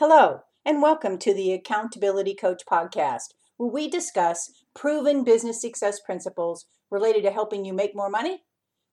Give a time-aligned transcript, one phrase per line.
[0.00, 6.64] Hello, and welcome to the Accountability Coach podcast, where we discuss proven business success principles
[6.90, 8.44] related to helping you make more money,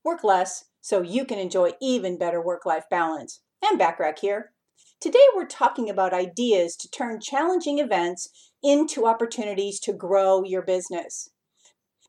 [0.03, 3.39] work less, so you can enjoy even better work life balance.
[3.63, 4.51] Andy Bachrach here.
[4.99, 8.27] Today, we're talking about ideas to turn challenging events
[8.61, 11.29] into opportunities to grow your business.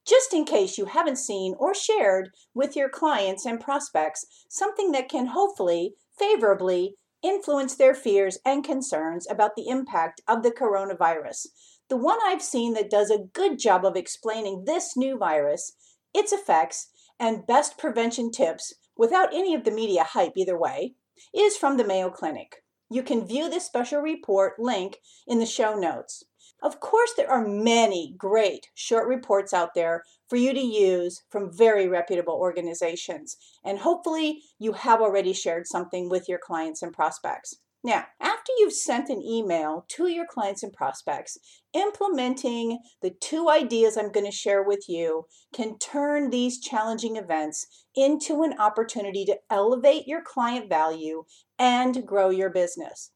[0.05, 5.09] Just in case you haven't seen or shared with your clients and prospects something that
[5.09, 11.47] can hopefully favorably influence their fears and concerns about the impact of the coronavirus.
[11.89, 15.73] The one I've seen that does a good job of explaining this new virus,
[16.15, 20.95] its effects, and best prevention tips without any of the media hype either way,
[21.35, 22.57] is from the Mayo Clinic.
[22.91, 26.25] You can view this special report link in the show notes.
[26.61, 31.53] Of course, there are many great short reports out there for you to use from
[31.53, 37.57] very reputable organizations, and hopefully, you have already shared something with your clients and prospects.
[37.85, 41.39] Now, after you've sent an email to your clients and prospects,
[41.73, 47.87] implementing the two ideas I'm going to share with you can turn these challenging events
[47.95, 51.25] into an opportunity to elevate your client value
[51.57, 53.13] and grow your business.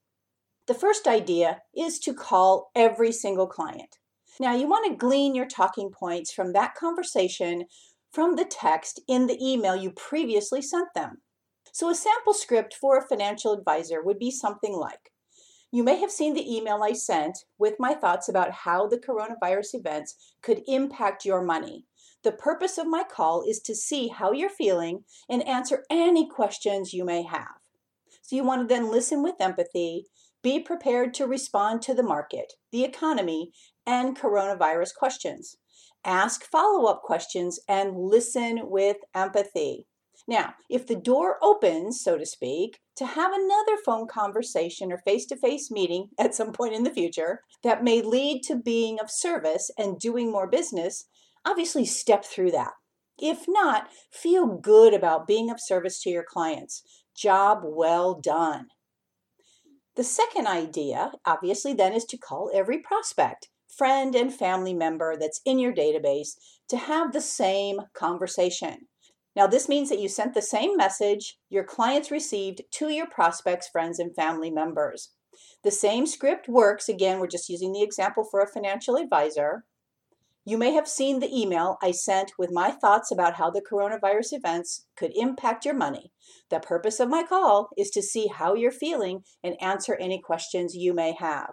[0.73, 3.99] The first idea is to call every single client.
[4.41, 7.67] Now, you want to glean your talking points from that conversation
[8.11, 11.21] from the text in the email you previously sent them.
[11.73, 15.13] So, a sample script for a financial advisor would be something like
[15.71, 19.75] You may have seen the email I sent with my thoughts about how the coronavirus
[19.75, 21.85] events could impact your money.
[22.25, 26.95] The purpose of my call is to see how you're feeling and answer any questions
[26.95, 27.61] you may have.
[28.23, 30.07] So, you want to then listen with empathy
[30.43, 33.53] be prepared to respond to the market, the economy,
[33.87, 35.57] and coronavirus questions.
[36.05, 39.87] Ask follow up questions and listen with empathy.
[40.29, 45.27] Now, if the door opens, so to speak, to have another phone conversation or face
[45.27, 49.11] to face meeting at some point in the future that may lead to being of
[49.11, 51.07] service and doing more business,
[51.45, 52.73] obviously step through that.
[53.19, 56.83] If not, feel good about being of service to your clients.
[57.17, 58.69] Job well done.
[59.95, 65.41] The second idea, obviously, then is to call every prospect, friend, and family member that's
[65.45, 66.31] in your database
[66.69, 68.89] to have the same conversation.
[69.37, 73.69] Now, this means that you sent the same message your clients received to your prospects,
[73.69, 75.11] friends, and family members.
[75.65, 76.89] The same script works.
[76.89, 79.65] Again, we're just using the example for a financial advisor.
[80.45, 84.33] You may have seen the email I sent with my thoughts about how the coronavirus
[84.33, 86.11] events could impact your money.
[86.51, 90.75] The purpose of my call is to see how you're feeling and answer any questions
[90.75, 91.53] you may have.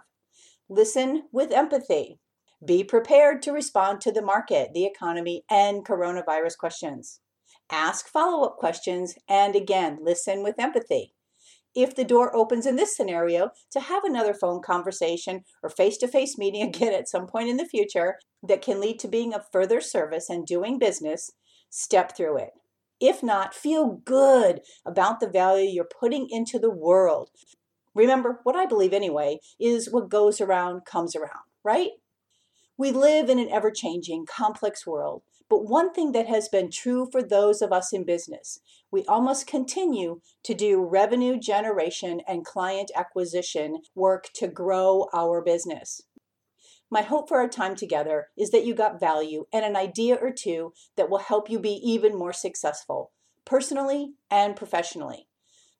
[0.68, 2.18] Listen with empathy.
[2.66, 7.20] Be prepared to respond to the market, the economy, and coronavirus questions.
[7.70, 11.14] Ask follow up questions and again, listen with empathy
[11.74, 16.08] if the door opens in this scenario to have another phone conversation or face to
[16.08, 19.42] face meeting again at some point in the future that can lead to being of
[19.52, 21.30] further service and doing business,
[21.68, 22.50] step through it.
[23.00, 27.30] If not, feel good about the value you're putting into the world.
[27.94, 31.90] Remember, what I believe anyway is what goes around comes around, right?
[32.76, 37.08] We live in an ever changing, complex world but one thing that has been true
[37.10, 38.60] for those of us in business,
[38.92, 46.02] we almost continue to do revenue generation and client acquisition work to grow our business.
[46.88, 50.30] My hope for our time together is that you got value and an idea or
[50.30, 53.10] two that will help you be even more successful,
[53.44, 55.26] personally and professionally.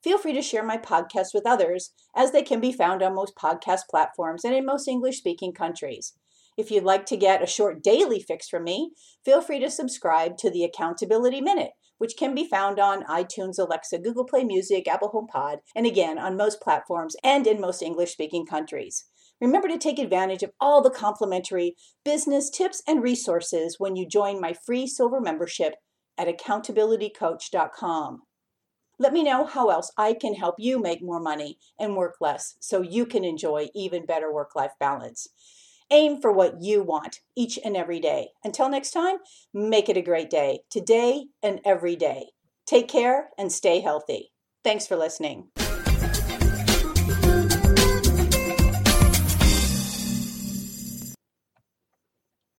[0.02, 3.36] Feel free to share my podcast with others, as they can be found on most
[3.36, 6.14] podcast platforms and in most English speaking countries.
[6.60, 8.90] If you'd like to get a short daily fix from me,
[9.24, 14.00] feel free to subscribe to the Accountability Minute, which can be found on iTunes, Alexa,
[14.00, 18.44] Google Play Music, Apple HomePod, and again on most platforms and in most English speaking
[18.44, 19.06] countries.
[19.40, 24.38] Remember to take advantage of all the complimentary business tips and resources when you join
[24.38, 25.76] my free silver membership
[26.18, 28.20] at accountabilitycoach.com.
[28.98, 32.56] Let me know how else I can help you make more money and work less
[32.60, 35.26] so you can enjoy even better work life balance.
[35.92, 38.28] Aim for what you want each and every day.
[38.44, 39.16] Until next time,
[39.52, 42.30] make it a great day, today and every day.
[42.64, 44.32] Take care and stay healthy.
[44.62, 45.48] Thanks for listening.